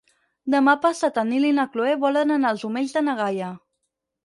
[0.53, 3.55] Demà passat en Nil i na Cloè volen anar als Omells de na Gaia.